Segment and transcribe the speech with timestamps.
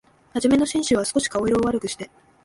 [0.33, 2.09] はじめの紳士は、すこし顔色を悪くして、